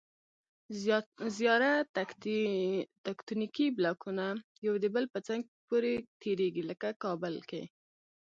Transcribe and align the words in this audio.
زیاره 1.39 1.71
تکتونیکي 3.07 3.65
بلاکونه 3.77 4.25
یو 4.65 4.75
د 4.83 4.85
بل 4.95 5.05
په 5.13 5.19
څنګ 5.27 5.41
پورې 5.67 5.93
تېریږي. 6.21 6.63
لکه 6.69 6.87
کابل 7.03 7.35
کې 7.49 7.63